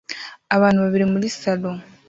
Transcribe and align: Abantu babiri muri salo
Abantu 0.55 0.79
babiri 0.83 1.05
muri 1.13 1.27
salo 1.39 1.71